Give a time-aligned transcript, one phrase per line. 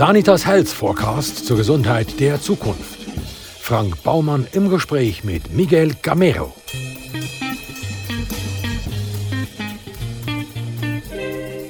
[0.00, 3.00] Sanitas Health Forecast zur Gesundheit der Zukunft.
[3.60, 6.54] Frank Baumann im Gespräch mit Miguel Camero.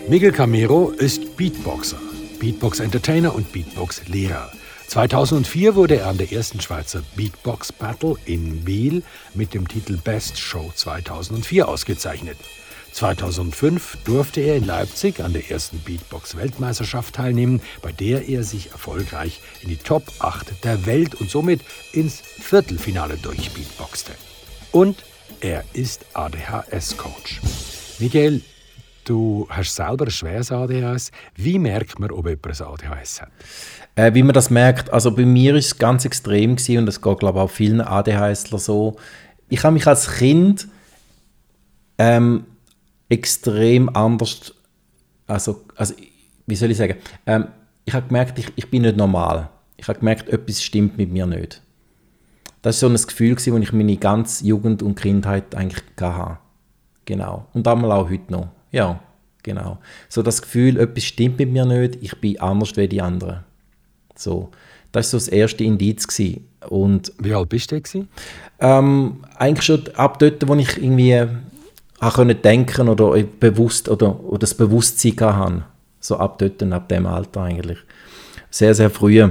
[0.09, 1.99] Miguel Camero ist Beatboxer,
[2.39, 4.53] Beatbox-Entertainer und Beatbox-Lehrer.
[4.87, 9.03] 2004 wurde er an der ersten Schweizer Beatbox Battle in Biel
[9.35, 12.37] mit dem Titel Best Show 2004 ausgezeichnet.
[12.93, 19.41] 2005 durfte er in Leipzig an der ersten Beatbox-Weltmeisterschaft teilnehmen, bei der er sich erfolgreich
[19.63, 21.61] in die Top 8 der Welt und somit
[21.93, 24.13] ins Viertelfinale durchbeatboxte.
[24.73, 25.05] Und
[25.41, 27.41] er ist ADHS-Coach.
[27.99, 28.43] Miguel,
[29.05, 31.11] du hast selber ein schweres ADHS.
[31.37, 33.31] Wie merkt man, ob jemand ein ADHS hat?
[33.95, 37.01] Äh, wie man das merkt, also bei mir ist es ganz extrem gewesen, und das
[37.01, 38.97] geht glaube ich auch vielen ADHSler so.
[39.49, 40.69] Ich habe mich als Kind
[41.99, 42.47] ähm,
[43.11, 44.55] extrem anders,
[45.27, 45.95] also, also
[46.47, 47.49] wie soll ich sagen, ähm,
[47.85, 49.51] ich habe gemerkt, ich, ich bin nicht normal.
[49.77, 51.61] Ich habe gemerkt, etwas stimmt mit mir nicht.
[52.63, 56.39] Das war so ein Gefühl, das ich meine ganze Jugend und Kindheit eigentlich hatte.
[57.07, 57.47] Genau.
[57.55, 58.49] Und einmal auch heute noch.
[58.71, 59.01] Ja,
[59.43, 59.79] genau.
[60.09, 63.41] So das Gefühl, etwas stimmt mit mir nicht, ich bin anders als die anderen.
[64.15, 64.51] So.
[64.93, 66.07] Das war so das erste Indiz.
[66.07, 66.47] Gewesen.
[66.69, 67.81] Und, Wie alt bist du?
[68.61, 71.27] Ähm, eigentlich schon ab dort, wo ich irgendwie
[72.01, 75.63] auch können denken oder bewusst oder, oder das Bewusstsein hatte.
[76.01, 77.79] So ab dort, ab dem Alter eigentlich.
[78.51, 79.29] Sehr, sehr früh.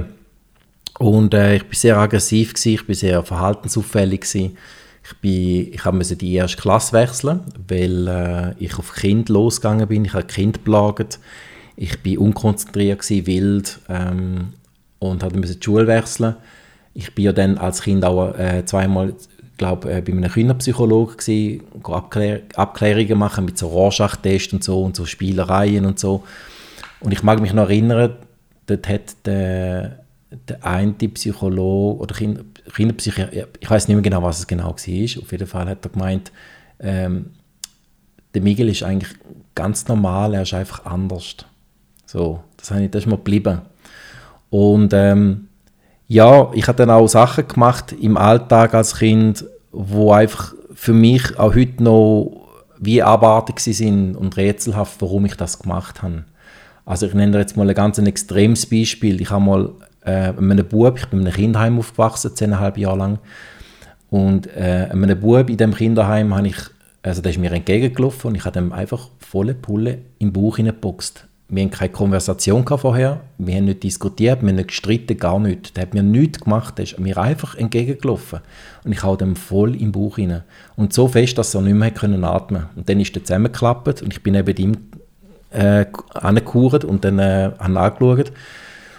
[0.98, 4.20] Und äh, ich war sehr aggressiv, gewesen, ich war sehr verhaltensauffällig.
[4.20, 4.56] Gewesen.
[5.02, 10.04] Ich, bin, ich musste die erste Klasse wechseln, weil äh, ich auf Kind losgegangen bin.
[10.04, 11.18] Ich habe Kind belagert.
[11.74, 14.52] Ich war unkonzentriert, gewesen, wild ähm,
[14.98, 16.36] und musste die Schule wechseln.
[16.94, 19.14] Ich bin ja dann als Kind auch äh, zweimal
[19.60, 24.96] glaube äh, bei einem Kinderpsychologen gewesen, Abklär Abklärungen machen mit so Rorschach-Tests und so und
[24.96, 26.24] so Spielereien und so.
[27.00, 28.16] Und ich mag mich noch erinnern,
[28.66, 30.00] dort hat der,
[30.48, 32.40] der eine Psychologe oder Kinder,
[32.74, 35.90] Kinderpsychiater, ich weiß nicht mehr genau, was es genau war, auf jeden Fall hat er
[35.90, 36.32] gemeint,
[36.78, 37.26] ähm,
[38.32, 39.12] der Miguel ist eigentlich
[39.54, 41.36] ganz normal, er ist einfach anders.
[42.06, 43.60] So, das, habe ich, das ist mir geblieben.
[44.48, 45.48] Und ähm,
[46.08, 51.38] ja, ich habe dann auch Sachen gemacht im Alltag als Kind, wo einfach für mich
[51.38, 52.48] auch heute noch
[52.78, 56.24] wie abartig sind und rätselhaft, warum ich das gemacht habe.
[56.86, 59.20] Also ich nenne jetzt mal ein ganz extremes Beispiel.
[59.20, 59.70] Ich habe mal
[60.04, 63.18] äh, mit einem Bub, ich bin in einem Kinderheim aufgewachsen, zehneinhalb Jahre lang,
[64.08, 66.56] und äh, einem Bub in dem Kinderheim habe ich,
[67.02, 71.28] also der ist mir entgegengelaufen und ich habe ihm einfach volle Pulle im Bauch hineingeboxt
[71.50, 75.72] wir haben keine Konversation vorher, wir haben nicht diskutiert, wir haben nicht gestritten, gar nichts.
[75.72, 78.40] Der hat mir nichts gemacht, der ist mir einfach entgegengelaufen.
[78.84, 80.42] Und ich habe ihm voll im Bauch rein.
[80.76, 84.12] Und so fest, dass er nicht mehr können atmen Und dann ist er zusammengeklappt und
[84.12, 84.76] ich bin neben ihm
[85.50, 85.86] äh,
[86.84, 88.32] und dann äh, angeschaut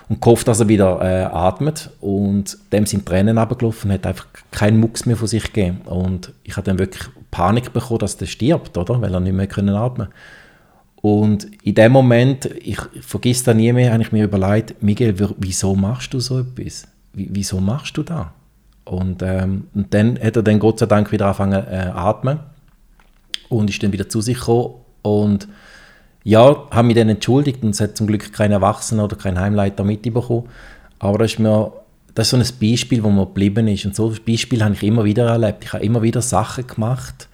[0.09, 1.89] und gehofft, dass er wieder äh, atmet.
[2.01, 5.81] Und dem sind Tränen und hat einfach keinen Mucks mehr von sich gegeben.
[5.85, 9.01] Und ich habe dann wirklich Panik bekommen, dass der stirbt, oder?
[9.01, 10.13] Weil er nicht mehr können atmen konnte.
[11.01, 15.75] Und in dem Moment, ich vergiss da nie mehr, habe ich mir überlegt, Miguel, wieso
[15.75, 16.87] machst du so etwas?
[17.13, 18.27] Wieso machst du das?
[18.85, 22.39] Und, ähm, und dann hat er dann Gott sei Dank wieder angefangen äh, atmen
[23.49, 25.47] und ist dann wieder zu sich gekommen und
[26.23, 29.83] ja, habe mich dann entschuldigt und es hat zum Glück kein Erwachsener oder kein Heimleiter
[29.83, 30.47] mitbekommen.
[30.99, 31.71] Aber das ist mir
[32.13, 33.85] das ist so ein Beispiel, wo mir geblieben ist.
[33.85, 35.63] Und so ein Beispiel habe ich immer wieder erlebt.
[35.63, 37.29] Ich habe immer wieder Sachen gemacht,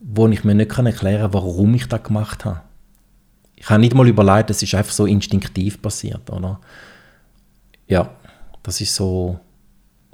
[0.00, 2.60] wo ich mir nicht erklären kann, warum ich das gemacht habe.
[3.62, 6.60] Ich habe nicht mal überlegt, das ist einfach so instinktiv passiert, oder?
[7.86, 8.10] Ja,
[8.64, 9.38] das ist so...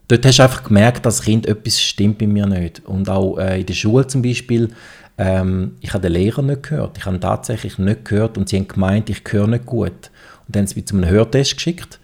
[0.06, 2.84] Dort hast du einfach gemerkt, dass Kind etwas stimmt bei mir nicht.
[2.84, 4.70] Und auch äh, in der Schule zum Beispiel,
[5.16, 6.98] ähm, ich habe den Lehrer nicht gehört.
[6.98, 10.10] Ich habe tatsächlich nicht gehört und sie haben gemeint, ich höre nicht gut.
[10.46, 11.98] Und dann haben sie mich zu einem Hörtest geschickt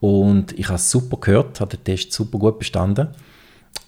[0.00, 3.08] und ich habe es super gehört, habe den Test super gut bestanden.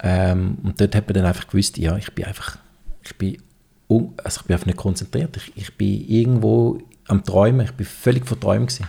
[0.00, 2.56] Ähm, und dort hat man dann einfach gewusst, ja, ich bin einfach,
[3.02, 3.36] ich bin,
[3.88, 5.36] also ich bin einfach nicht konzentriert.
[5.36, 6.78] Ich, ich bin irgendwo
[7.10, 7.66] am Träumen.
[7.66, 8.80] Ich bin völlig verträumt.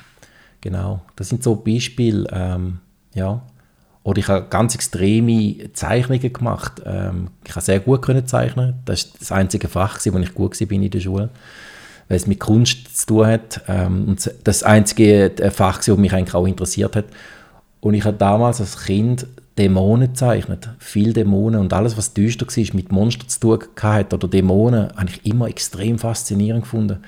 [0.61, 1.01] Genau.
[1.15, 2.27] Das sind so Beispiele.
[2.31, 2.79] Ähm,
[3.13, 3.41] ja.
[4.03, 6.81] Oder ich habe ganz extreme Zeichnungen gemacht.
[6.85, 8.75] Ähm, ich habe sehr gut können zeichnen.
[8.85, 11.29] Das ist das einzige Fach, wo ich gut war in der Schule,
[12.07, 13.61] weil es mit Kunst zu tun hat.
[13.67, 17.05] Ähm, und das einzige äh, Fach, das mich eigentlich auch interessiert hat.
[17.79, 19.27] Und ich habe damals als Kind
[19.57, 24.27] Dämonen gezeichnet, viele Dämonen und alles, was düster war, mit Monstern zu tun hatte oder
[24.27, 27.03] Dämonen, habe ich immer extrem faszinierend gefunden.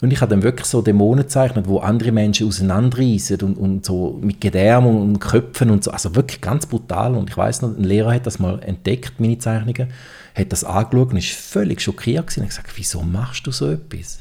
[0.00, 4.18] Und ich habe dann wirklich so Dämonen gezeichnet, wo andere Menschen auseinanderreißen und, und so
[4.22, 5.90] mit Gedärm und Köpfen und so.
[5.90, 7.16] Also wirklich ganz brutal.
[7.16, 9.88] Und ich weiß noch, ein Lehrer hat das mal entdeckt, meine Zeichnungen,
[10.36, 12.44] hat das angeschaut und ist völlig schockiert gewesen.
[12.44, 14.20] Ich gesagt, wieso machst du so etwas?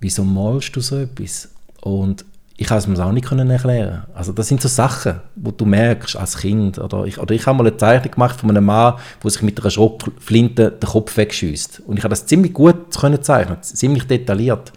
[0.00, 1.50] Wieso malst du so etwas?
[1.82, 2.24] Und
[2.56, 4.04] ich kann es mir auch nicht erklären.
[4.14, 6.78] Also das sind so Sachen, wo du merkst als Kind.
[6.78, 9.60] Oder ich, oder ich habe mal eine Zeichnung gemacht von einem Mann, der sich mit
[9.60, 11.82] einer Schrotflinte den Kopf wegschießt.
[11.86, 14.72] Und ich habe das ziemlich gut zeichnen, ziemlich detailliert.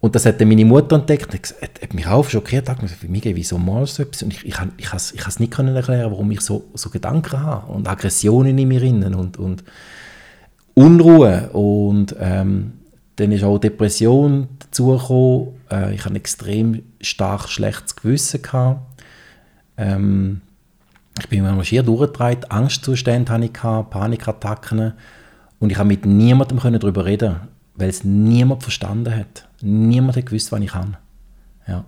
[0.00, 2.68] Und das hat dann meine Mutter entdeckt und hat, hat mich auch schockiert.
[2.68, 4.22] Hat gesagt, Miguel, wieso malst du etwas?
[4.24, 7.70] Und ich, ich, ich, ich, ich, ich nicht erklären, warum ich so, so Gedanken habe
[7.70, 9.62] und Aggressionen in mir innen und, und
[10.74, 11.50] Unruhe.
[11.52, 12.72] Und ähm,
[13.14, 15.59] dann ist auch Depression dazugekommen.
[15.70, 18.42] Äh, ich ein extrem stark schlechtes Gewissen.
[18.42, 18.80] Gehabt.
[19.76, 20.40] Ähm,
[21.18, 24.92] ich bin manchmal schier durchgetragen, Angstzustände hatte ich, Panikattacken.
[25.58, 27.36] Und ich konnte mit niemandem darüber reden,
[27.74, 29.46] weil es niemand verstanden hat.
[29.60, 30.96] Niemand hat gewusst, was ich kann.
[31.66, 31.84] Ja.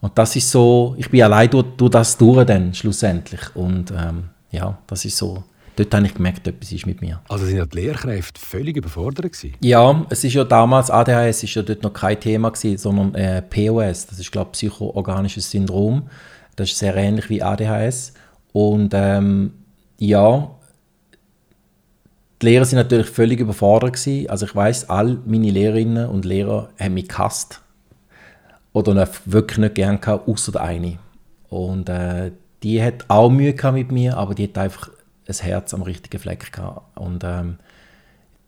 [0.00, 3.54] Und das ist so, ich bin allein durch, durch das durch dann schlussendlich.
[3.54, 5.44] Und ähm, ja, das ist so
[5.78, 7.20] dort habe ich gemerkt, etwas ist mit mir.
[7.28, 9.54] Also sind ja die Lehrkräfte völlig überfordert gewesen?
[9.60, 13.42] Ja, es ist ja damals, ADHS ist ja dort noch kein Thema gewesen, sondern äh,
[13.42, 16.08] POS, das ist glaube ich psychoorganisches Syndrom.
[16.56, 18.14] Das ist sehr ähnlich wie ADHS.
[18.52, 19.52] Und ähm,
[19.98, 20.50] ja,
[22.42, 24.28] die Lehrer sind natürlich völlig überfordert gewesen.
[24.28, 27.62] Also ich weiß, all meine Lehrerinnen und Lehrer haben mich gehasst
[28.72, 30.98] oder wirklich nicht gern gehabt, außer eine.
[31.48, 32.32] Und äh,
[32.62, 34.90] die hat auch Mühe gehabt mit mir, aber die hat einfach
[35.28, 36.98] ein Herz am richtigen Fleck gehabt.
[36.98, 37.58] Und ähm,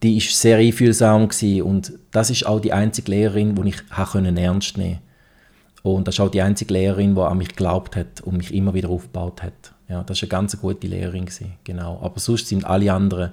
[0.03, 1.63] die ist sehr einfühlsam gewesen.
[1.63, 4.99] und das ist auch die einzige Lehrerin, die ich ernst nehmen
[5.83, 8.73] Und das ist auch die einzige Lehrerin, die an mich geglaubt hat und mich immer
[8.73, 9.75] wieder aufgebaut hat.
[9.89, 12.01] Ja, das ist eine ganz gute Lehrerin gewesen, genau.
[12.03, 13.33] Aber sonst sind alle anderen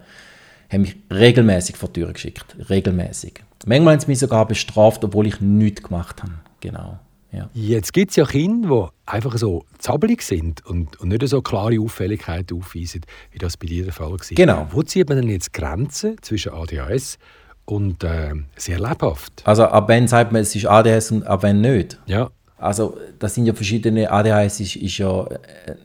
[0.70, 3.42] haben mich regelmäßig vor die Tür geschickt, regelmäßig.
[3.66, 7.00] Manchmal haben sie mich sogar bestraft, obwohl ich nichts gemacht habe, genau.
[7.32, 7.50] Ja.
[7.54, 11.80] Jetzt gibt es ja Kinder, die einfach so zappelig sind und, und nicht so klare
[11.80, 13.02] Auffälligkeit aufweisen,
[13.32, 14.18] wie das bei dir der Fall war.
[14.30, 14.68] Genau.
[14.72, 17.18] Wo zieht man denn jetzt Grenzen zwischen ADHS
[17.66, 19.42] und äh, sehr lebhaft?
[19.46, 22.00] Also ab wann sagt man, es ist ADHS und ab wann nicht?
[22.06, 22.30] Ja.
[22.58, 25.76] Also das sind ja verschiedene, ADHS ist, ist ja äh,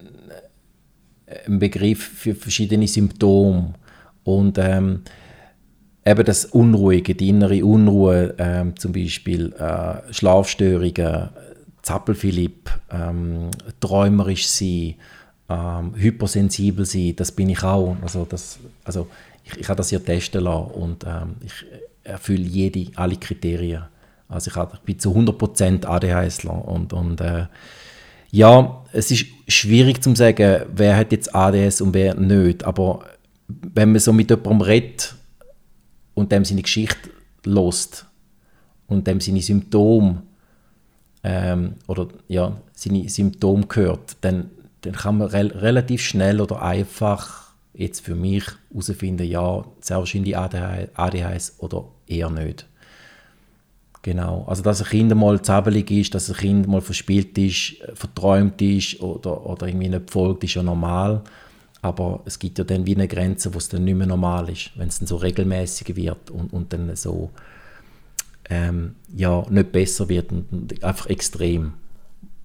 [1.45, 3.73] ein Begriff für verschiedene Symptome
[4.23, 5.03] und ähm,
[6.05, 11.29] eben das Unruhige, die innere Unruhe, ähm, zum Beispiel äh, Schlafstörungen,
[11.81, 14.95] Zappelphilipp, ähm, träumerisch sein,
[15.49, 17.95] ähm, hypersensibel sein, das bin ich auch.
[18.01, 19.07] Also, das, also
[19.43, 21.53] ich, ich habe das hier testen lassen und ähm, ich
[22.03, 23.83] erfülle jede, alle Kriterien.
[24.29, 27.45] Also ich, habe, ich bin zu 100% ADHSler und, und äh,
[28.31, 33.05] ja, es ist schwierig zu sagen, wer hat jetzt ADS und wer nicht, aber
[33.47, 35.15] wenn man so mit jemandem redet,
[36.13, 37.09] und dem seine Geschichte
[37.45, 38.05] lost
[38.87, 40.23] und dem seine Symptome
[41.23, 44.51] ähm, oder ja, seine Symptome hört, dann,
[44.81, 50.37] dann kann man re relativ schnell oder einfach jetzt für mich herausfinden, ja, sehr wahrscheinlich
[50.37, 52.67] ADHS oder eher nicht.
[54.03, 58.61] Genau, also dass ein Kind mal zappelig ist, dass ein Kind mal verspielt ist, verträumt
[58.61, 61.23] ist oder, oder irgendwie nicht folgt, ist ja normal.
[61.83, 64.71] Aber es gibt ja dann wie eine Grenze, wo es dann nicht mehr normal ist,
[64.75, 67.29] wenn es dann so regelmäßig wird und, und dann so
[68.49, 71.73] ähm, ja, nicht besser wird und, einfach extrem.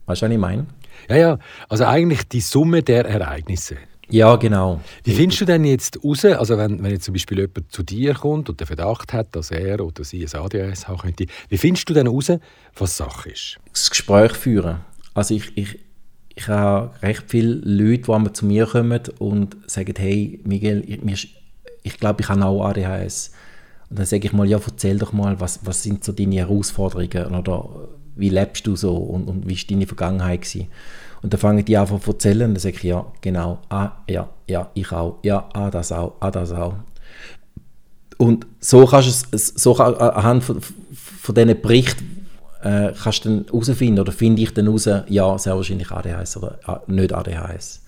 [0.07, 0.67] Weißt du, was ich meine?
[1.09, 1.39] Ja, ja.
[1.69, 3.77] Also eigentlich die Summe der Ereignisse.
[4.11, 4.81] Ja, genau.
[5.05, 8.15] Wie findest du denn jetzt raus, also wenn, wenn jetzt zum Beispiel jemand zu dir
[8.15, 11.89] kommt und den Verdacht hat, dass er oder sie ein ADHS haben könnte, wie findest
[11.89, 12.33] du denn raus,
[12.77, 13.59] was Sache ist?
[13.71, 14.81] Das Gespräch führen.
[15.15, 15.79] Also ich, ich,
[16.39, 21.35] ich habe recht viele Leute, die zu mir kommen und sagen, hey Miguel, ich,
[21.83, 23.33] ich glaube, ich habe auch ADHS.
[23.91, 27.35] Und dann sage ich mal, ja, erzähl doch mal, was, was sind so deine Herausforderungen
[27.35, 30.69] oder wie lebst du so und, und wie war deine Vergangenheit gewesen?
[31.23, 34.29] Und dann fangen die an zu erzählen und dann sage ich, ja, genau, ah, ja,
[34.47, 36.75] ja, ich auch, ja, ah, das auch, ah, das auch.
[38.17, 42.18] Und so kannst du es, so anhand von, von diesen Berichten,
[42.63, 46.59] äh, kannst du dann herausfinden oder finde ich dann heraus, ja, sehr wahrscheinlich ADHS oder
[46.67, 47.83] äh, nicht ADHS.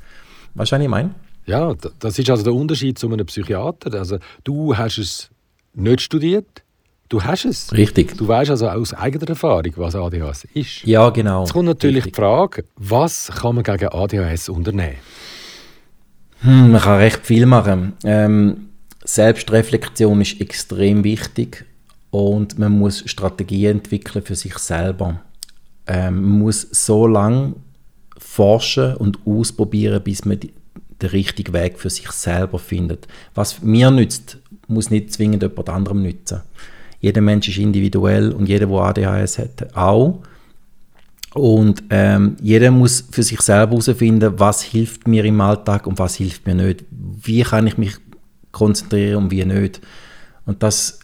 [0.55, 1.11] Weißt du, was ich meine?
[1.47, 3.99] Ja, das ist also der Unterschied zu einem Psychiater.
[3.99, 5.31] Also du hast es
[5.75, 6.63] nicht studiert,
[7.09, 7.73] du hast es.
[7.73, 8.17] Richtig.
[8.17, 10.85] Du weißt also aus eigener Erfahrung, was ADHS ist.
[10.85, 11.43] Ja, genau.
[11.43, 12.15] Jetzt kommt natürlich Richtig.
[12.15, 14.97] die Frage, was kann man gegen ADHS unternehmen?
[16.43, 17.95] Hm, man kann recht viel machen.
[18.05, 18.69] Ähm,
[19.05, 21.67] Selbstreflexion ist extrem wichtig
[22.11, 25.21] und man muss Strategien entwickeln für sich selber.
[25.87, 27.55] Ähm, man muss so lange
[28.19, 33.07] forschen und ausprobieren, bis man den richtigen Weg für sich selber findet.
[33.35, 36.43] Was mir nützt, muss nicht zwingend jemand anderem nützen.
[37.01, 40.21] Jeder Mensch ist individuell und jeder, der ADHS hat, auch.
[41.33, 46.17] Und ähm, jeder muss für sich selber herausfinden, was hilft mir im Alltag und was
[46.17, 46.85] hilft mir nicht.
[46.91, 47.97] Wie kann ich mich
[48.53, 49.81] konzentrieren und wie nicht.
[50.45, 51.00] Und das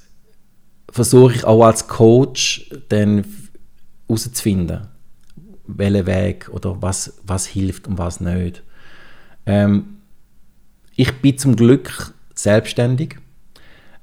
[0.97, 3.25] versuche ich auch als Coach dann
[4.09, 4.89] herauszufinden.
[5.67, 8.63] welchen Weg oder was, was hilft und was nicht.
[9.45, 9.99] Ähm,
[10.97, 13.17] ich bin zum Glück selbstständig.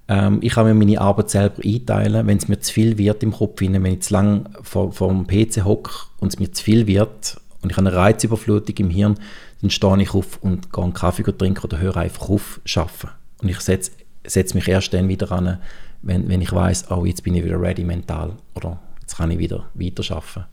[0.08, 2.28] Ähm, ich kann mir meine Arbeit selber einteilen.
[2.28, 5.26] Wenn es mir zu viel wird im Kopf, wenn ich zu lange vor, vor dem
[5.26, 9.16] PC hocke und es mir zu viel wird und ich habe eine Reizüberflutung im Hirn,
[9.62, 13.10] dann stehe ich auf und gehe einen Kaffee trinken oder höre einfach auf arbeiten.
[13.42, 13.92] Und ich setze
[14.26, 15.60] setz mich erst dann wieder an,
[16.04, 19.40] wenn, wenn ich weiß, oh, jetzt bin ich wieder ready mental oder jetzt kann ich
[19.40, 20.46] wieder weiterarbeiten.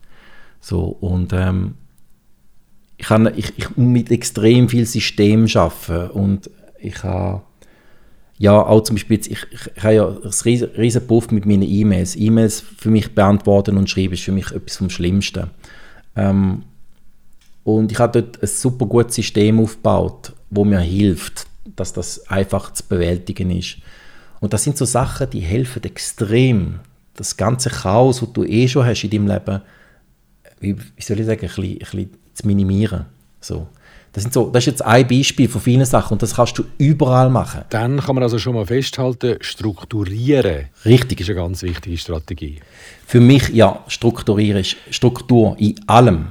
[0.61, 1.75] So, und ähm,
[2.97, 7.42] ich, kann, ich, ich mit extrem viel System arbeiten und ich habe
[8.40, 11.45] ja, auch zum Beispiel, jetzt, ich, ich, ich habe ja ein riesen, riesen Puff mit
[11.45, 12.16] meinen E-Mails.
[12.16, 15.50] E-Mails für mich beantworten und schreiben ist für mich etwas vom Schlimmsten.
[16.16, 16.62] Ähm,
[17.64, 22.73] und ich habe dort ein super gutes System aufgebaut, wo mir hilft, dass das einfach
[22.73, 23.76] zu bewältigen ist.
[24.40, 26.80] Und das sind so Sachen, die helfen extrem,
[27.14, 29.61] das ganze Chaos, das du eh schon hast in deinem Leben,
[30.61, 33.06] wie, wie soll ich sagen, ein bisschen, ein bisschen zu minimieren.
[33.40, 33.68] So.
[34.12, 36.64] Das, sind so, das ist jetzt ein Beispiel von vielen Sachen und das kannst du
[36.78, 37.62] überall machen.
[37.70, 41.20] Dann kann man also schon mal festhalten, strukturieren Richtig.
[41.20, 42.61] ist eine ganz wichtige Strategie.
[43.06, 46.28] Für mich, ja, strukturieren ist Struktur in allem,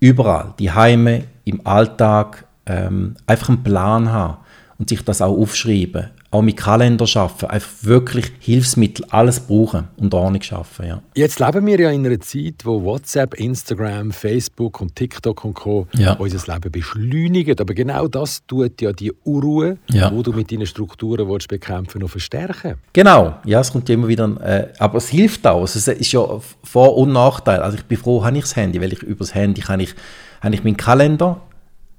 [0.00, 4.38] überall, die Heime, im Alltag, ähm, einfach einen Plan haben
[4.78, 10.12] und sich das auch aufschreiben auch mit Kalender arbeiten, einfach wirklich Hilfsmittel, alles brauchen und
[10.12, 10.86] Ordnung schaffen.
[10.86, 11.02] Ja.
[11.14, 15.86] Jetzt leben wir ja in einer Zeit, wo WhatsApp, Instagram, Facebook und TikTok und Co.
[15.94, 16.12] Ja.
[16.14, 17.58] unser Leben beschleunigen.
[17.58, 20.12] Aber genau das tut ja die Unruhe, ja.
[20.12, 22.74] wo du mit deinen Strukturen willst bekämpfen noch verstärken.
[22.92, 24.28] Genau, ja, es kommt ja immer wieder.
[24.42, 25.62] Äh, aber es hilft auch.
[25.62, 26.20] Also es ist ja
[26.62, 27.60] Vor- und Nachteil.
[27.60, 29.94] Also ich bin froh, habe ich das Handy, weil ich über das Handy kann ich,
[30.42, 31.40] habe ich meinen Kalender,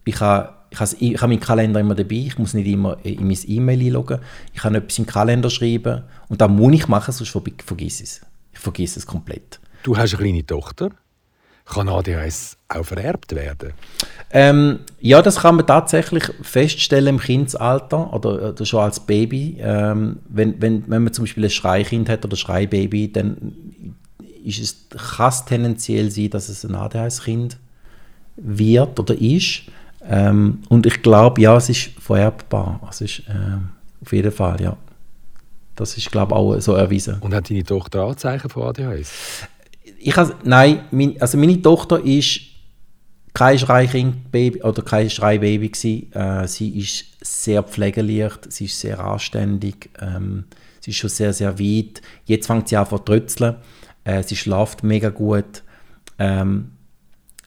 [0.06, 3.28] ich habe ich habe, ich habe meinen Kalender immer dabei, ich muss nicht immer in
[3.28, 4.20] mein E-Mail einloggen.
[4.54, 8.22] Ich kann etwas im Kalender schreiben und dann muss ich machen, sonst vergesse ich es.
[8.54, 9.60] Ich vergesse es komplett.
[9.84, 10.90] Du hast eine kleine Tochter.
[11.66, 13.74] Kann ADHS auch vererbt werden?
[14.32, 19.58] Ähm, ja, das kann man tatsächlich feststellen im Kindesalter oder, oder schon als Baby.
[19.60, 23.96] Ähm, wenn, wenn, wenn man zum Beispiel ein Schreikind hat oder ein Schreibaby, dann
[24.44, 27.58] ist es, kann es tendenziell sein, dass es ein ADHS-Kind
[28.36, 29.64] wird oder ist.
[30.08, 32.80] Ähm, und ich glaube, ja, es ist vererbbar.
[32.90, 33.58] Es ist äh,
[34.02, 34.78] auf jeden Fall, ja.
[35.76, 37.20] Das ist, glaube ich, auch so erwiesen.
[37.22, 39.12] Und hat deine Tochter Anzeichen von ADHS?
[40.00, 42.42] Ich has, nein, mein, also meine Tochter ist
[43.34, 45.72] kein Schreikind-Baby oder kein Schreibaby.
[46.12, 50.46] Äh, sie ist sehr pflegeleicht, sie ist sehr anständig, ähm,
[50.80, 52.02] sie ist schon sehr, sehr weit.
[52.26, 53.56] Jetzt fängt sie an zu trötzeln.
[54.04, 55.64] Äh, sie schläft mega gut.
[56.18, 56.72] Ähm,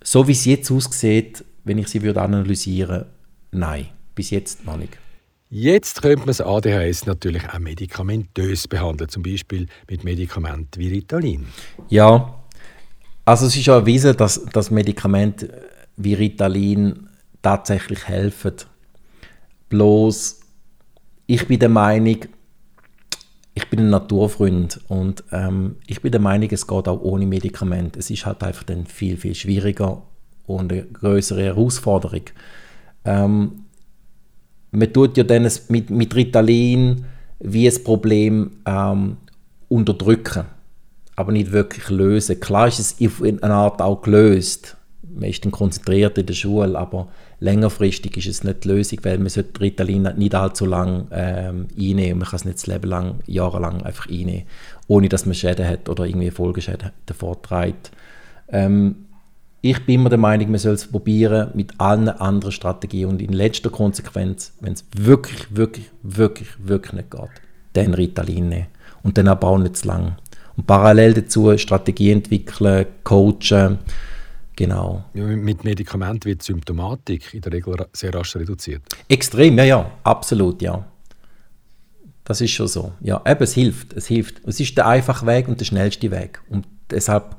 [0.03, 3.07] so wie es jetzt aussieht, wenn ich sie würde analysieren
[3.53, 4.99] nein, bis jetzt noch nicht.
[5.51, 11.47] Jetzt könnte man das ADHS natürlich auch medikamentös behandeln, zum Beispiel mit Medikamenten wie Ritalin.
[11.91, 12.43] Ja,
[13.27, 17.09] also es ist ja erwiesen, dass, dass Medikamente wie Ritalin
[17.43, 18.55] tatsächlich helfen.
[19.69, 20.41] Bloß,
[21.27, 22.17] ich bin der Meinung,
[23.55, 27.99] ich bin ein Naturfreund und ähm, ich bin der Meinung, es geht auch ohne Medikament.
[27.99, 30.03] Es ist halt einfach dann viel, viel schwieriger
[30.47, 32.23] und eine größere Herausforderung.
[33.05, 33.65] Ähm,
[34.71, 37.05] man tut ja dann mit, mit Ritalin
[37.41, 39.19] wie ein Problem ähm,
[39.69, 40.45] unterdrücken,
[41.17, 42.41] aber nicht wirklich lösen.
[42.41, 44.77] Klar ist es in einer Art auch gelöst.
[45.03, 47.09] Man ist dann konzentriert in der Schule, aber
[47.41, 52.21] längerfristig ist es nicht die Lösung, weil man sollte Ritalin nicht allzu lang ähm, einnehmen.
[52.21, 54.45] Man kann es nicht das Leben lang, jahrelang einfach einnehmen,
[54.87, 57.91] ohne dass man Schäden hat oder irgendwie Folgeschäden davor trägt.
[58.49, 59.07] Ähm,
[59.65, 63.33] ich bin immer der Meinung, man soll es probieren mit allen anderen Strategien und in
[63.33, 67.31] letzter Konsequenz, wenn es wirklich, wirklich, wirklich, wirklich nicht geht,
[67.73, 68.67] dann Ritalin nehmen
[69.05, 70.17] und dann aber auch nicht zu lang.
[70.57, 73.79] Und parallel dazu Strategie entwickeln, coachen,
[74.57, 75.05] genau.
[75.15, 78.83] Ja, mit Medikamenten wird die Symptomatik in der Regel sehr rasch reduziert.
[79.09, 80.85] Extrem, ja, ja, absolut, ja.
[82.25, 82.93] Das ist schon so.
[83.01, 84.41] Ja, eben, es hilft, es hilft.
[84.45, 86.41] Es ist der einfache Weg und der schnellste Weg.
[86.49, 87.37] Und deshalb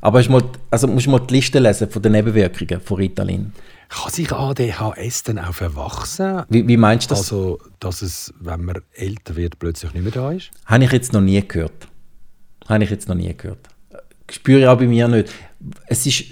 [0.00, 3.52] aber mal, also musst mal die Liste lesen von den Nebenwirkungen von Ritalin.
[3.88, 6.42] Kann sich ADHS dann auch verwachsen?
[6.48, 7.20] Wie, wie meinst du das?
[7.20, 10.50] Also, dass es, wenn man älter wird, plötzlich nicht mehr da ist?
[10.66, 11.88] Habe ich jetzt noch nie gehört.
[12.68, 13.66] Habe ich jetzt noch nie gehört.
[14.30, 15.32] Spüre ich auch bei mir nicht.
[15.86, 16.24] Es ist,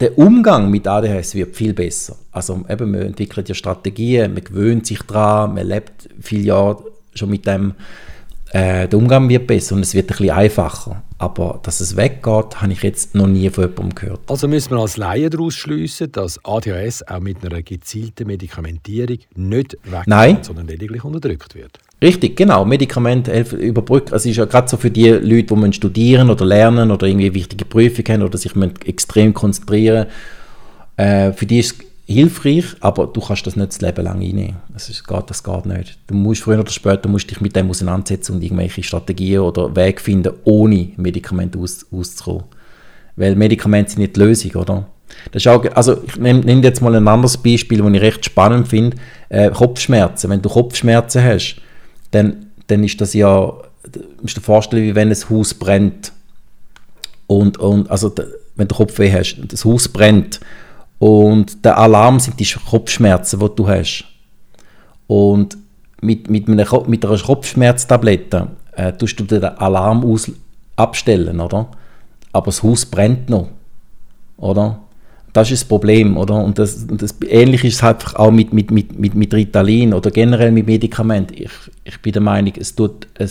[0.00, 2.16] der Umgang mit ADHS wird viel besser.
[2.32, 7.30] Also eben, man entwickelt ja Strategien, man gewöhnt sich daran, man lebt viele Jahre schon
[7.30, 7.74] mit dem
[8.50, 11.02] äh, der Umgang wird besser und es wird ein bisschen einfacher.
[11.18, 14.20] Aber dass es weggeht, habe ich jetzt noch nie von jemandem gehört.
[14.26, 19.78] Also müssen wir als Laien daraus schließen, dass ADHS auch mit einer gezielten Medikamentierung nicht
[19.84, 21.78] weggeht, sondern lediglich unterdrückt wird.
[22.02, 22.66] Richtig, genau.
[22.66, 24.12] Medikamente helfen überbrücken.
[24.12, 27.32] Also es ist ja gerade so für die Leute, die studieren oder lernen oder irgendwie
[27.32, 28.52] wichtige Prüfungen haben oder sich
[28.84, 30.06] extrem konzentrieren
[30.96, 34.56] äh, Für die ist hilfreich, aber du kannst das nicht das Leben lang einnehmen.
[34.72, 35.98] Das, geht, das geht nicht.
[36.06, 40.00] Du musst früher oder später musst dich mit dem auseinandersetzen und irgendwelche Strategien oder Wege
[40.00, 42.44] finden, ohne Medikamente aus, auszukommen.
[43.16, 44.86] Weil Medikamente sind nicht die Lösung, oder?
[45.32, 48.24] Das ist auch, also ich nehme nehm jetzt mal ein anderes Beispiel, das ich recht
[48.24, 48.96] spannend finde.
[49.28, 50.30] Äh, Kopfschmerzen.
[50.30, 51.56] Wenn du Kopfschmerzen hast,
[52.12, 53.52] dann, dann ist das ja,
[53.90, 56.12] du musst dir vorstellen, wie wenn ein Haus brennt.
[57.26, 58.14] Und, und also
[58.54, 60.40] wenn du Kopfweh hast, das Haus brennt
[60.98, 64.04] und der Alarm sind die Kopfschmerzen, die du hast.
[65.06, 65.56] Und
[66.00, 70.30] mit, mit, einer, mit einer Kopfschmerztablette äh, tust du den Alarm aus,
[70.76, 71.68] abstellen, oder?
[72.32, 73.48] Aber das Haus brennt noch,
[74.36, 74.80] oder?
[75.32, 76.36] Das ist das Problem, oder?
[76.42, 80.50] Und das, das ähnlich ist es halt auch mit, mit, mit, mit, Ritalin oder generell
[80.50, 81.34] mit Medikamenten.
[81.34, 81.50] Ich,
[81.84, 83.30] ich bin der Meinung, es tut ein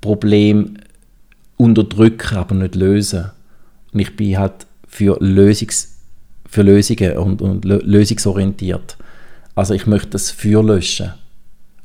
[0.00, 0.74] Problem
[1.56, 3.30] unterdrücken, aber nicht lösen.
[3.92, 5.89] Und ich bin halt für, Lösungs,
[6.50, 8.96] für Lösungen und, und lösungsorientiert.
[9.54, 11.12] Also ich möchte das Feuer löschen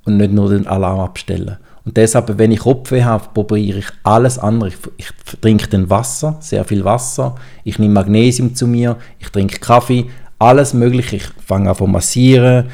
[0.05, 1.57] und nicht nur den Alarm abstellen.
[1.83, 4.69] Und deshalb, wenn ich Kopfweh habe, probiere ich alles andere.
[4.69, 7.35] Ich, ich trinke dann Wasser, sehr viel Wasser.
[7.63, 8.97] Ich nehme Magnesium zu mir.
[9.19, 10.05] Ich trinke Kaffee.
[10.39, 11.17] Alles Mögliche.
[11.17, 12.69] Ich fange an zu massieren,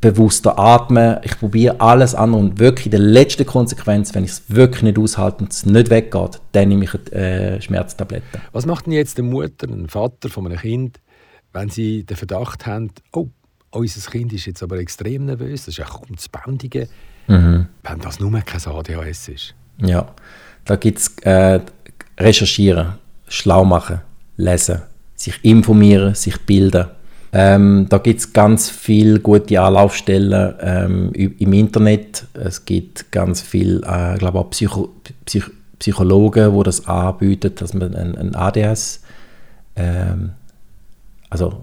[0.00, 1.18] bewusster atmen.
[1.24, 2.40] Ich probiere alles andere.
[2.40, 5.90] Und wirklich in der letzten Konsequenz, wenn ich es wirklich nicht aushalte und es nicht
[5.90, 8.40] weggeht, dann nehme ich eine äh, Schmerztablette.
[8.52, 11.00] Was macht denn jetzt eine Mutter, ein Vater von einem Kind,
[11.52, 13.28] wenn sie den Verdacht haben, oh,
[13.70, 16.88] unser Kind ist jetzt aber extrem nervös, das ist ja kaum zu bändigen
[17.28, 17.66] mhm.
[17.82, 19.54] wenn das nur kein ADHS ist.
[19.78, 20.08] Ja,
[20.64, 21.60] da gibt es äh,
[22.18, 22.94] recherchieren,
[23.28, 24.00] schlau machen,
[24.36, 24.82] lesen,
[25.14, 26.86] sich informieren, sich bilden.
[27.32, 32.24] Ähm, da gibt es ganz viele gute Anlaufstellen ähm, im Internet.
[32.34, 34.90] Es gibt ganz viele, äh, glaube auch Psycho
[35.26, 39.00] Psych Psychologen, die das anbieten, dass man ein, ein ADHS
[39.76, 40.32] ähm,
[41.30, 41.60] also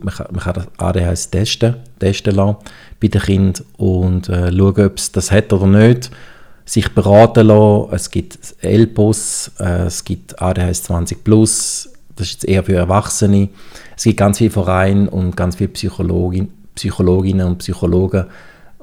[0.00, 2.56] man kann, man kann das ADHS testen, testen lassen
[3.00, 6.10] bei den Kindern und äh, schauen, ob es das hat oder nicht.
[6.64, 7.88] Sich beraten lassen.
[7.92, 13.48] Es gibt LPOS, äh, es gibt ADHS 20 Plus, das ist jetzt eher für Erwachsene.
[14.02, 18.24] Es gibt ganz viele Vereine und ganz viele Psychologin, Psychologinnen und Psychologen,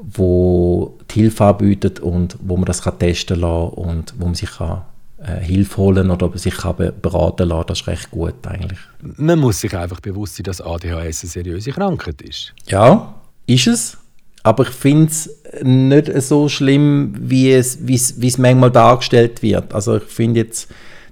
[0.02, 4.50] die die Hilfe anbieten und wo man das kann testen kann und wo man sich
[4.50, 4.84] kann
[5.22, 8.80] äh, Hilfe holen oder sich beraten lassen, das ist recht gut eigentlich.
[9.02, 12.54] Man muss sich einfach bewusst sein, dass ADHS eine seriöse Krankheit ist.
[12.68, 13.98] Ja, ist es.
[14.44, 15.30] Aber ich finde es
[15.62, 19.76] nicht so schlimm, wie es, wie es, wie es manchmal dargestellt wird.
[19.76, 20.70] Also ich finde jetzt,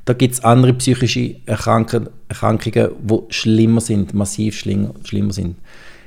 [0.07, 5.57] da gibt es andere psychische Erkrankungen, Erkrankungen, die schlimmer sind, massiv schlimmer, schlimmer sind.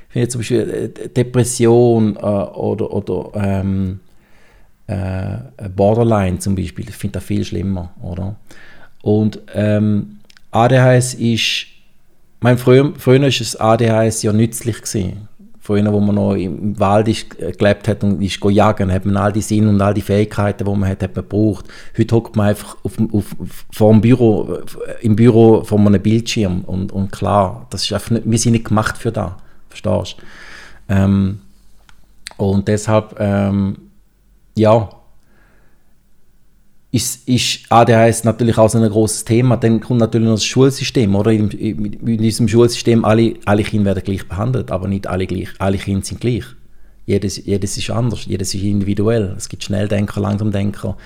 [0.07, 3.99] Ich finde zum Beispiel äh, Depression äh, oder, oder ähm,
[4.87, 5.37] äh,
[5.75, 8.35] Borderline zum Beispiel, ich finde das viel schlimmer, oder?
[9.03, 10.17] Und ähm,
[10.49, 11.67] ADHS ist,
[12.39, 15.27] mein früher, früher ist das ADHS ja nützlich gewesen.
[15.63, 19.15] Früher, wo man noch im Wald ist, äh, gelebt hat und ist jagen, hat man
[19.15, 21.65] all die Sinn und all die Fähigkeiten, die man hat, hat man gebraucht.
[21.95, 23.35] Heute hockt man einfach auf, auf,
[23.71, 28.11] vor dem Büro, äh, im Büro vor einem Bildschirm und, und klar, das ist einfach
[28.11, 29.33] nicht, wir sind nicht gemacht für das,
[29.69, 30.95] verstehst du?
[30.95, 31.39] Ähm,
[32.37, 33.77] und deshalb ähm,
[34.55, 34.89] ja,
[36.91, 39.55] ist, ist ADHS natürlich auch so ein großes Thema.
[39.55, 41.31] Dann kommt natürlich noch das Schulsystem, oder?
[41.31, 45.49] In, in, in diesem Schulsystem, alle, alle Kinder werden gleich behandelt, aber nicht alle, gleich,
[45.59, 46.43] alle Kinder sind gleich.
[47.05, 49.33] Jedes, jedes ist anders, jedes ist individuell.
[49.37, 50.97] Es gibt Schnelldenker, Langsamdenker.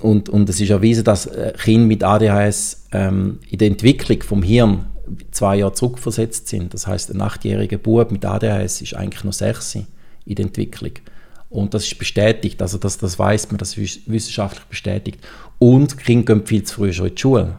[0.00, 1.28] Und, und es ist erwiesen, dass
[1.62, 4.86] Kinder mit ADHS ähm, in der Entwicklung vom Hirn
[5.30, 6.72] zwei Jahre zurückversetzt sind.
[6.72, 10.92] Das heißt, ein achtjähriger Bub mit ADHS ist eigentlich noch sechs in der Entwicklung.
[11.48, 15.20] Und das ist bestätigt, also das, das weiß man, das ist wissenschaftlich bestätigt.
[15.58, 17.56] Und Kinder gehen viel zu früh schon in die Schule.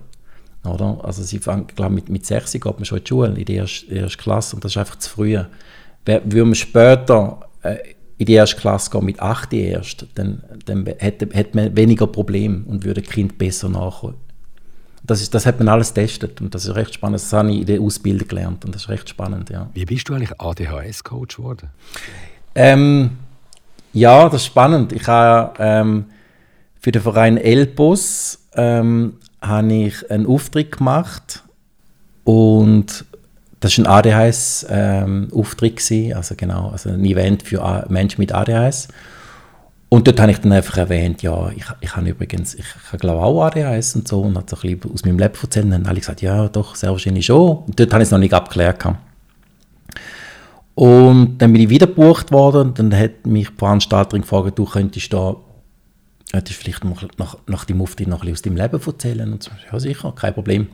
[0.65, 1.00] Oder?
[1.04, 3.56] Also sie fangen, glaube mit, mit 6 geht man schon in die Schule, in die
[3.56, 5.38] erste, erste Klasse, und das ist einfach zu früh.
[6.06, 7.78] Würde man später äh,
[8.17, 12.63] in die erste Klasse gehen, mit 8 erst, dann, dann hätte, hätte man weniger Probleme
[12.65, 14.15] und würde Kind besser nachholen.
[15.04, 17.21] Das, ist, das hat man alles getestet und das ist recht spannend.
[17.21, 19.69] Das habe ich in der Ausbildung gelernt und das ist recht spannend, ja.
[19.73, 21.69] Wie bist du eigentlich ADHS-Coach geworden?
[22.56, 23.12] Ähm,
[23.93, 24.93] ja, das ist spannend.
[24.93, 26.06] Ich habe ähm,
[26.80, 31.43] für den Verein Elbus ähm, habe ich einen Auftritt gemacht
[32.23, 33.06] und
[33.60, 38.89] das war ein ADHS-Auftritt, ähm, also genau, also ein Event für Menschen mit ADHS.
[39.89, 43.21] Und dort habe ich dann einfach erwähnt, ja, ich, ich habe übrigens, ich, ich glaube
[43.21, 45.82] auch ADHS und so, und habe so ein bisschen aus meinem Leben erzählt, und dann
[45.82, 47.60] haben alle gesagt, ja, doch, sehr wahrscheinlich schon.
[47.60, 48.84] Und dort habe ich es noch nicht abgeklärt.
[50.78, 55.12] Und dann bin ich wieder gebucht worden dann hat mich die Veranstalterin gefragt, du könntest
[55.12, 55.36] da
[56.34, 59.32] Hättest vielleicht noch, nach, nach dem Mufti noch ein aus deinem Leben erzählen?
[59.32, 60.68] Und so, ja, sicher, kein Problem.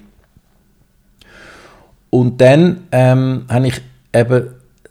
[2.10, 3.82] Und dann ähm, habe ich
[4.14, 4.48] eben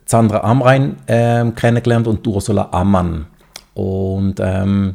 [0.07, 3.27] Sandra Amrein ähm, kennengelernt und Ursula Ammann.
[3.75, 4.94] Und ähm,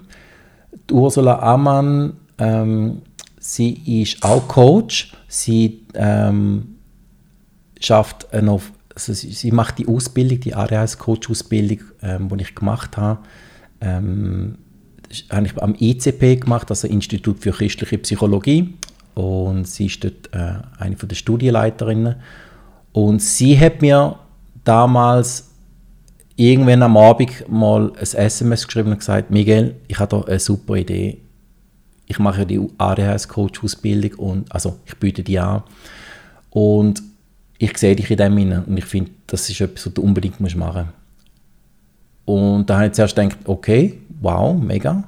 [0.90, 3.02] Ursula Ammann, ähm,
[3.38, 5.14] sie ist auch Coach.
[5.28, 6.78] Sie ähm,
[7.80, 8.62] schafft noch,
[8.98, 13.20] also sie, sie, macht die Ausbildung, die ADHS-Coach-Ausbildung, ähm, die ich gemacht habe.
[13.80, 14.58] Ähm,
[15.30, 18.74] habe ich am ICP gemacht, also Institut für christliche Psychologie.
[19.14, 22.16] Und sie ist dort äh, eine der Studienleiterinnen.
[22.92, 24.18] Und sie hat mir
[24.64, 25.52] damals
[26.36, 30.76] irgendwann am Abend mal ein SMS geschrieben und gesagt, Miguel, ich habe da eine super
[30.76, 31.20] Idee.
[32.08, 35.62] Ich mache die ADHS-Coach-Ausbildung und also ich biete die an.
[36.50, 37.04] Und
[37.60, 40.40] ich sehe dich in dem hinein und ich finde, das ist etwas, was du unbedingt
[40.40, 40.98] machen musst.
[42.26, 45.04] Und da habe ich zuerst gedacht, okay, wow, mega.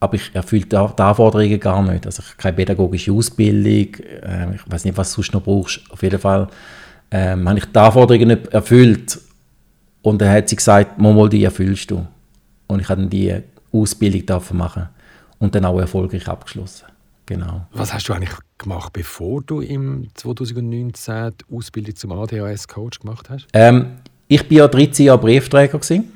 [0.00, 2.04] Aber ich erfülle die, Anforderungen gar nicht.
[2.04, 5.80] Also ich habe keine pädagogische Ausbildung, äh, ich weiß nicht, was du sonst noch brauchst.
[5.90, 6.48] Auf jeden Fall
[7.10, 9.18] ähm, habe ich die Anforderungen nicht erfüllt.
[10.02, 12.06] Und dann hat sie gesagt, mal die erfüllst du.
[12.66, 13.34] Und ich habe dann die
[13.72, 14.88] Ausbildung machen
[15.38, 16.86] und dann auch erfolgreich abgeschlossen.
[17.26, 17.66] Genau.
[17.72, 23.46] Was hast du eigentlich gemacht, bevor du im 2019 die Ausbildung zum ADHS-Coach gemacht hast?
[23.54, 25.78] Ähm, ich war ja 13 Jahre Briefträger.
[25.78, 26.12] Gewesen.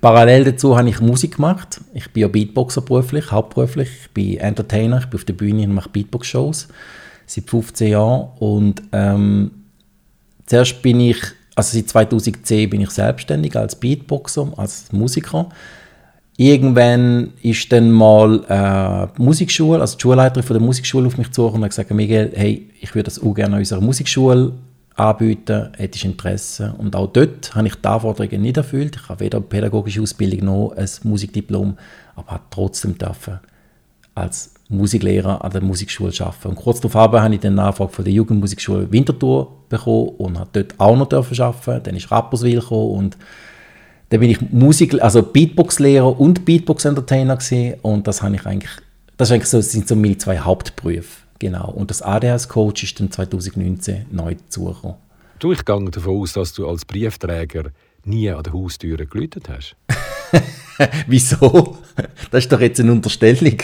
[0.00, 1.80] Parallel dazu habe ich Musik gemacht.
[1.94, 3.88] Ich bin ja Beatboxer beruflich, hauptberuflich.
[4.02, 6.68] Ich bin Entertainer, ich bin auf der Bühne und mache Beatbox-Shows
[7.26, 8.28] seit 15 Jahren.
[8.38, 9.50] Und ähm,
[10.46, 11.18] zuerst bin ich,
[11.54, 15.48] also seit 2010 bin ich selbstständig als Beatboxer, als Musiker.
[16.42, 21.30] Irgendwann ist dann mal äh, die Musikschule, also die Schulleiterin von der Musikschule auf mich
[21.30, 24.52] zu und hat gesagt, Miguel, hey, ich würde das auch gerne an unserer Musikschule
[24.96, 26.74] anbieten, hättest Interesse.
[26.78, 28.96] Und auch dort habe ich die Anforderungen nicht erfüllt.
[28.96, 31.78] Ich habe weder eine pädagogische Ausbildung noch ein Musikdiplom,
[32.16, 33.38] aber habe trotzdem dürfen
[34.16, 36.48] als Musiklehrer an der Musikschule arbeiten.
[36.48, 40.74] Und kurz darauf habe ich den Nachfrage von der Jugendmusikschule Winterthur bekommen und habe dort
[40.80, 41.84] auch noch dürfen arbeiten.
[41.84, 43.16] Dann ist Rapperswil gekommen und
[44.12, 47.38] dann bin ich Musik, also Beatbox-Lehrer und Beatbox-Entertainer
[47.80, 48.70] und das habe ich eigentlich,
[49.16, 51.22] das, eigentlich so, sind so meine zwei Hauptberufe.
[51.38, 51.70] Genau.
[51.70, 54.96] Und das ADHS-Coach ist dann 2019 neu dazugekommen.
[55.38, 57.70] Du, ich gehe davon aus, dass du als Briefträger
[58.04, 59.76] nie an der Haustür geläutet hast.
[61.06, 61.78] Wieso?
[62.30, 63.56] Das ist doch jetzt eine Unterstellung.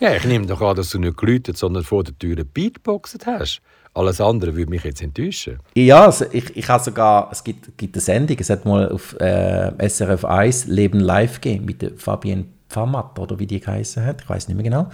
[0.00, 3.62] ja, ich nehme doch an, dass du nicht geläutet, sondern vor der Tür Beatboxet hast.
[3.94, 5.58] Alles andere würde mich jetzt enttäuschen.
[5.74, 9.14] Ja, also ich, ich habe sogar, es gibt, gibt eine Sendung, es hat mal auf
[9.20, 14.22] äh, SRF 1 Leben live gegeben mit der Fabienne Pfamat, oder wie die geheißen hat,
[14.22, 14.88] ich weiß nicht mehr genau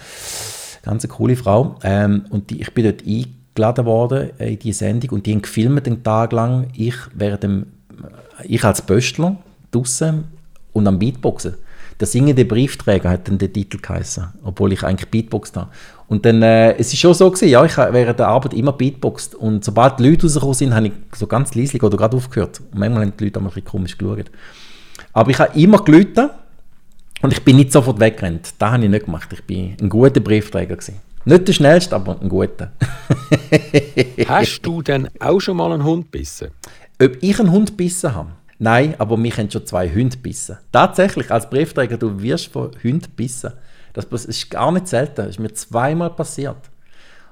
[0.82, 1.76] ganz eine coole Frau.
[1.82, 5.42] Ähm, und die, ich bin dort eingeladen worden äh, in die Sendung und die haben
[5.42, 6.96] gefilmt den Tag lang, ich,
[7.42, 7.66] dem,
[8.44, 9.37] ich als Pöstler
[9.70, 10.24] draußen
[10.72, 11.54] und am Beatboxen.
[12.00, 15.70] Der singende Briefträger hat dann den Titel geheißen, obwohl ich eigentlich Beatboxed habe.
[16.06, 18.72] Und dann, äh, es ist schon so gewesen, ja, ich habe während der Arbeit immer
[18.72, 19.34] Beatboxed.
[19.34, 22.61] Und sobald die Leute rausgekommen sind, habe ich so ganz leislich oder gerade aufgehört.
[22.61, 24.30] Und manchmal haben die Leute auch ein bisschen komisch geschaut.
[25.12, 26.18] Aber ich habe immer gelüht
[27.20, 28.54] und ich bin nicht sofort weggerannt.
[28.58, 29.28] Das habe ich nicht gemacht.
[29.32, 30.76] Ich bin ein guter Briefträger.
[30.76, 31.00] Gewesen.
[31.24, 32.72] Nicht der schnellste, aber ein guter.
[34.26, 36.48] Hast du denn auch schon mal einen Hund bissen?
[37.02, 38.30] Ob ich einen Hund bissen habe?
[38.59, 40.59] Nein, aber mich haben schon zwei Hunde bissen.
[40.73, 43.53] Tatsächlich, als Briefträger, du wirst von Hunden bissen.
[43.92, 45.16] Das ist gar nicht selten.
[45.16, 46.71] Das ist mir zweimal passiert.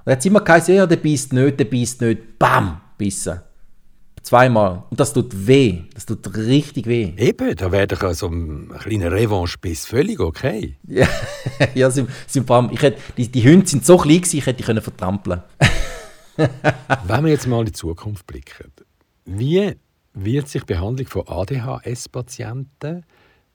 [0.05, 2.39] Und jetzt immer geheißen, ja, der beißt nicht, der beißt nicht.
[2.39, 3.41] Bam, bissen.
[4.23, 4.85] Zweimal.
[4.91, 5.83] Und das tut weh.
[5.95, 7.13] Das tut richtig weh.
[7.17, 10.77] Eben, da wäre doch so ein kleiner Revanche-Biss völlig okay.
[10.85, 11.09] ja,
[11.75, 14.47] ja sind, sind vor allem, ich hätte, die, die Hunde sind so klein gewesen, ich
[14.47, 15.43] hätte die können vertrampeln
[16.37, 18.73] Wenn wir jetzt mal in die Zukunft blicken,
[19.25, 19.77] wie
[20.17, 23.05] wird sich die Behandlung von ADHS-Patienten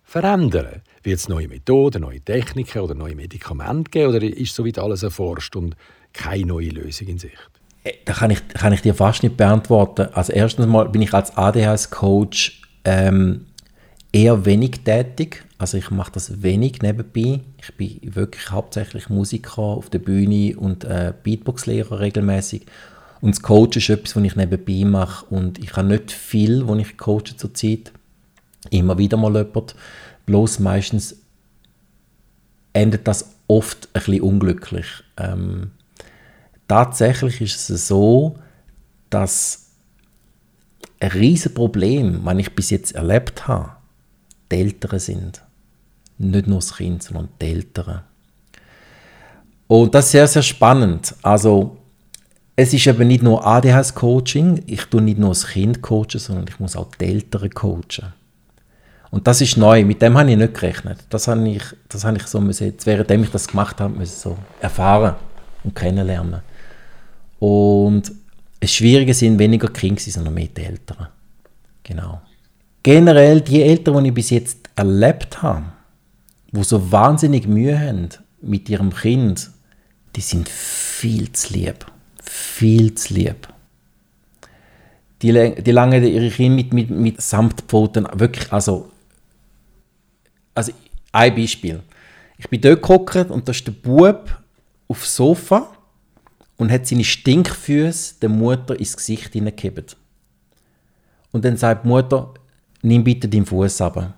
[0.04, 0.82] verändern?
[1.04, 5.56] Wird es neue Methoden, neue Techniken oder neue Medikamente geben oder ist soweit alles erforscht
[5.56, 5.76] und
[6.14, 7.50] keine neue Lösung in Sicht?
[7.84, 10.08] Äh, da kann ich, kann ich dir fast nicht beantworten.
[10.14, 13.48] Also erstens mal bin ich als ADHS-Coach ähm,
[14.12, 15.44] eher wenig tätig.
[15.58, 17.42] Also ich mache das wenig nebenbei.
[17.60, 22.66] Ich bin wirklich hauptsächlich Musiker auf der Bühne und äh, Beatbox-Lehrer regelmäßig.
[23.22, 25.26] Und das Coach ist etwas, was ich nebenbei mache.
[25.28, 27.92] Und ich habe nicht viel, wo ich coache zurzeit.
[28.70, 29.76] Immer wieder mal jemand.
[30.26, 31.16] Bloß meistens
[32.74, 34.88] endet das oft ein bisschen unglücklich.
[35.18, 35.72] Ähm,
[36.68, 38.38] tatsächlich ist es so,
[39.10, 39.68] dass
[41.00, 43.72] ein riesiges Problem, das ich bis jetzt erlebt habe,
[44.52, 45.42] die Eltern sind.
[46.18, 48.04] Nicht nur das Kind, sondern die Eltern.
[49.68, 51.16] Und das ist sehr, sehr spannend.
[51.22, 51.78] Also,
[52.62, 56.60] es ist eben nicht nur ADHS-Coaching, ich tue nicht nur das Kind coachen, sondern ich
[56.60, 58.14] muss auch die Eltern coachen.
[59.10, 61.00] Und das ist neu, mit dem habe ich nicht gerechnet.
[61.10, 64.20] Das habe ich, das habe ich so müssen, jetzt, währenddem ich das gemacht habe, müssen
[64.20, 65.16] so erfahren
[65.64, 66.42] und kennenlernen.
[67.40, 68.12] Und
[68.60, 71.08] das Schwierige sind weniger Kinder, sondern mehr die Eltern.
[71.82, 72.22] Genau.
[72.84, 75.64] Generell die Eltern, die ich bis jetzt erlebt habe,
[76.52, 79.50] die so wahnsinnig Mühe haben mit ihrem Kind,
[80.16, 81.86] die sind viel zu lieb.
[82.34, 83.50] Viel zu lieb.
[85.22, 88.90] Die, die langen ihre Kinder mit, mit, mit Samtpfoten wirklich, also,
[90.56, 90.72] also
[91.12, 91.82] ein Beispiel.
[92.38, 94.40] Ich bin dort geguckt und da ist der Bub
[94.88, 95.76] aufs Sofa
[96.56, 99.88] und hat seine Stinkfüße der Mutter ins Gesicht hineingegeben.
[101.34, 102.34] Und dann sagt die Mutter,
[102.82, 104.14] nimm bitte deinen Fuß ab.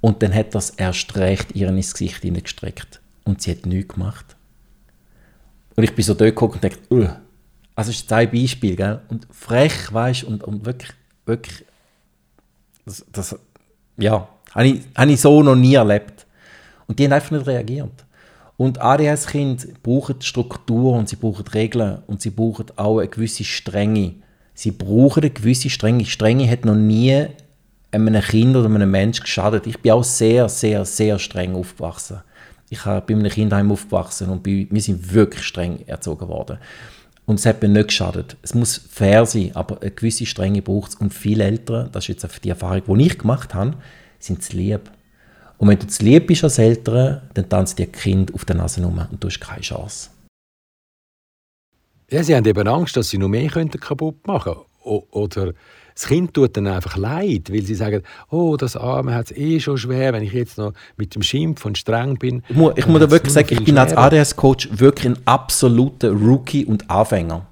[0.00, 3.00] Und dann hat das erst recht ihr ins Gesicht hineingestreckt.
[3.24, 4.36] Und sie hat nichts gemacht.
[5.78, 7.06] Und ich bin so dort geguckt und dachte, uh,
[7.76, 8.98] also ist ein Beispiel, gell?
[9.10, 10.90] Und frech, weißt und, und wirklich,
[11.24, 11.64] wirklich,
[12.84, 13.38] das, das
[13.96, 16.26] ja, habe ich, habe ich so noch nie erlebt.
[16.88, 17.92] Und die haben einfach nicht reagiert.
[18.56, 24.16] Und ADHS-Kinder brauchen Struktur und sie brauchen Regeln und sie brauchen auch eine gewisse Strenge.
[24.54, 26.06] Sie brauchen eine gewisse Strenge.
[26.06, 27.24] Strenge hat noch nie
[27.92, 29.68] einem Kind oder einem Menschen geschadet.
[29.68, 32.22] Ich bin auch sehr, sehr, sehr streng aufgewachsen.
[32.70, 36.58] Ich bin in einem Kindheim aufgewachsen und wir sind wirklich streng erzogen worden.
[37.24, 38.36] Und es hat mir nicht geschadet.
[38.40, 40.96] Es muss fair sein, aber eine gewisse Strenge braucht es.
[40.96, 43.74] Und viele Eltern, das ist jetzt die Erfahrung, die ich gemacht habe,
[44.18, 44.90] sind zu lieb.
[45.58, 48.82] Und wenn du zu lieb bist als Eltern, dann tanzt dir Kind auf der Nase
[48.82, 50.10] rum und du hast keine Chance.
[52.10, 55.06] Ja, sie haben eben Angst, dass sie noch mehr kaputt machen könnten.
[55.10, 55.52] Oder
[55.98, 59.58] das Kind tut dann einfach leid, weil sie sagen, oh, das Arme hat es eh
[59.58, 62.44] schon schwer, wenn ich jetzt noch mit dem Schimpf und streng bin.
[62.48, 66.64] Ich muss, ich muss da wirklich sagen, ich bin als ADS-Coach wirklich ein absoluter Rookie
[66.64, 67.46] und Anfänger.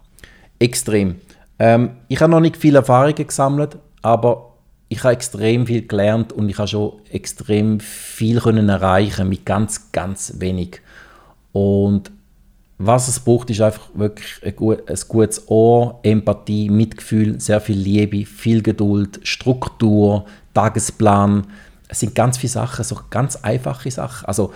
[0.61, 1.17] Extrem.
[1.59, 4.53] Ähm, ich habe noch nicht viele Erfahrungen gesammelt, aber
[4.89, 9.91] ich habe extrem viel gelernt und ich habe schon extrem viel können erreichen mit ganz,
[9.91, 10.83] ganz wenig.
[11.51, 12.13] Und
[12.79, 17.79] was es braucht, ist einfach wirklich ein, gut, ein gutes Ohr, Empathie, Mitgefühl, sehr viel
[17.79, 21.47] Liebe, viel Geduld, Struktur, Tagesplan.
[21.89, 24.27] Es sind ganz viele Sachen, so ganz einfache Sachen.
[24.27, 24.53] Also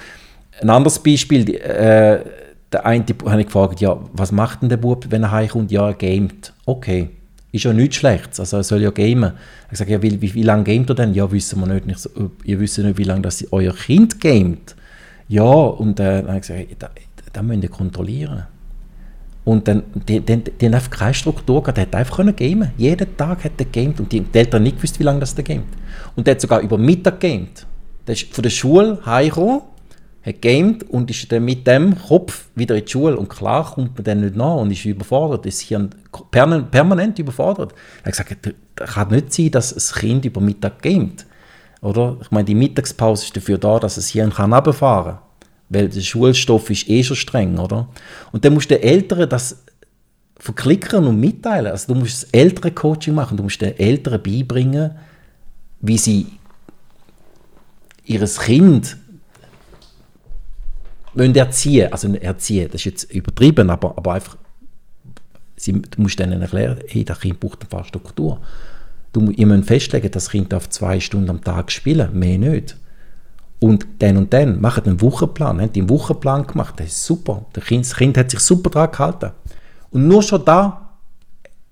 [0.61, 2.25] ein anderes Beispiel, äh,
[2.73, 5.71] der eine habe ich gefragt, ja, was macht denn der Bub, wenn er heimkommt?
[5.71, 6.53] Ja, er gamet.
[6.67, 7.09] Okay,
[7.53, 9.33] ist ja nichts Schlechtes, also er soll ja gamen.
[9.73, 11.15] Ich sage, ja, wie, wie, wie lange gamet er denn?
[11.15, 11.87] Ja, wissen wir nicht.
[11.87, 12.11] nicht so,
[12.45, 14.77] ihr wisst nicht, wie lange das euer Kind gamet.
[15.29, 16.95] Ja, und äh, dann habe ich gesagt,
[17.33, 18.47] das müsst ihr kontrollieren.
[19.45, 22.73] Und dann, die, die, die haben einfach keine Struktur gehabt, der hat einfach können.
[22.77, 25.45] Jeden Tag hat er gamet und die, die Eltern nicht gewusst, wie lange das der
[25.45, 25.65] gamet.
[26.15, 27.67] Und der hat sogar über Mittag gamet.
[28.07, 29.63] Der ist von der Schule heimgekommen,
[30.23, 33.17] hat gamet und ist dann mit dem Kopf wieder in die Schule.
[33.17, 35.89] Und klar kommt man dann nicht nach und ist überfordert, ist hier
[36.31, 37.73] permanent überfordert.
[38.03, 41.27] Er hat gesagt, es kann nicht sein, dass ein Kind über Mittag gamet.
[41.81, 42.19] Oder?
[42.21, 45.30] Ich meine, die Mittagspause ist dafür da, dass es hier runterfahren kann
[45.71, 47.89] weil der Schulstoff ist eh schon streng, oder?
[48.33, 49.63] Und dann musst du den Eltern das
[50.37, 51.71] verklickern und mitteilen.
[51.71, 54.91] Also du musst das Elterncoaching machen, du musst den Eltern beibringen,
[55.81, 56.27] wie sie
[58.05, 58.97] ihr Kind
[61.15, 64.37] müssen erziehen Also erziehen, das ist jetzt übertrieben, aber, aber einfach,
[65.57, 68.41] sie, du musst ihnen erklären, hey, das Kind braucht eine Struktur.
[69.13, 72.77] Du, ihr müsst festlegen, das Kind darf zwei Stunden am Tag spielen, mehr nicht.
[73.61, 75.61] Und dann und dann, machen einen Wochenplan.
[75.61, 77.45] Haben die einen Wochenplan gemacht, das ist super.
[77.53, 79.31] Das kind, das kind hat sich super daran gehalten.
[79.91, 80.97] Und nur schon da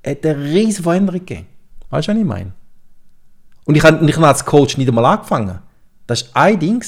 [0.07, 1.47] hat eine riesige Veränderung gegeben.
[1.91, 2.53] Weißt du, was ich meine?
[3.65, 5.59] Und ich habe, ich als Coach nicht einmal angefangen.
[6.07, 6.83] Das war ein Ding.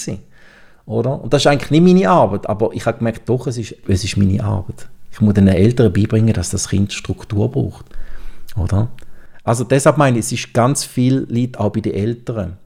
[0.87, 1.21] Oder?
[1.23, 4.05] Und das ist eigentlich nicht meine Arbeit, aber ich habe gemerkt, doch, es ist, es
[4.05, 4.89] ist meine Arbeit.
[5.13, 7.87] Ich muss den Eltern beibringen, dass das Kind Struktur braucht.
[8.57, 8.89] Oder?
[9.45, 12.57] Also deshalb meine ich, es ist ganz viel liegt auch bei den Eltern.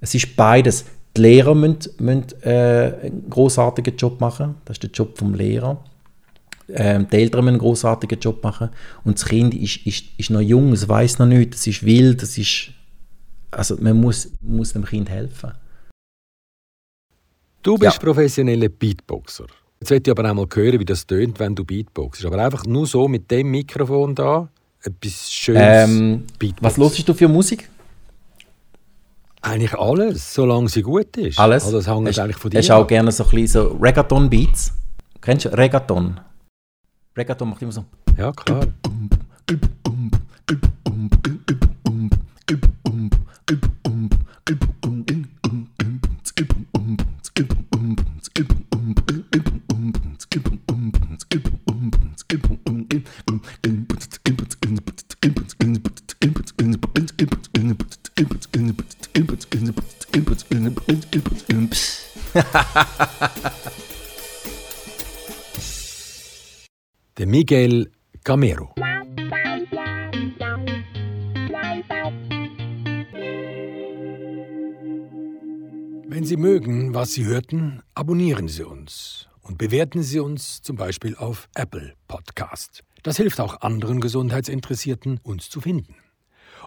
[0.00, 0.84] Es ist beides
[1.16, 4.56] die Lehrer müssen, müssen äh, einen großartigen Job machen.
[4.64, 5.82] Das ist der Job vom Lehrer.
[6.68, 8.70] Ähm, die Eltern müssen einen großartigen Job machen.
[9.04, 12.22] Und das Kind ist, ist, ist noch jung, es weiß noch nichts, es ist wild,
[12.22, 12.70] es ist.
[13.50, 15.52] Also man muss, muss dem Kind helfen.
[17.62, 17.98] Du bist ja.
[18.00, 19.46] professioneller Beatboxer.
[19.80, 22.24] Jetzt möchte ich aber auch mal hören, wie das tönt, wenn du Beatboxst.
[22.24, 24.48] Aber einfach nur so mit dem Mikrofon da,
[24.82, 26.24] etwas Schönes ähm,
[26.60, 27.68] Was hörst du für Musik?
[29.44, 31.38] Eigentlich alles, solange sie gut ist.
[31.38, 31.64] Alles?
[31.66, 33.76] Also das hängt hast, eigentlich von dir Hast du auch gerne so ein bisschen so
[33.78, 34.72] Reggaeton-Beats?
[35.20, 36.18] Kennst du Reggaeton?
[37.14, 37.84] Reggaeton macht immer so...
[38.16, 38.66] Ja, klar.
[67.16, 67.92] Der Miguel
[68.24, 68.74] Camero.
[76.06, 81.14] Wenn Sie mögen, was Sie hörten, abonnieren Sie uns und bewerten Sie uns zum Beispiel
[81.14, 82.82] auf Apple Podcast.
[83.04, 85.94] Das hilft auch anderen Gesundheitsinteressierten, uns zu finden.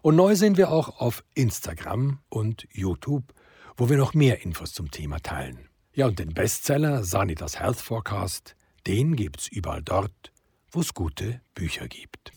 [0.01, 3.33] Und neu sind wir auch auf Instagram und YouTube,
[3.77, 5.69] wo wir noch mehr Infos zum Thema teilen.
[5.93, 8.55] Ja, und den Bestseller Sanitas Health Forecast,
[8.87, 10.33] den gibt's überall dort,
[10.71, 12.31] wo es gute Bücher gibt.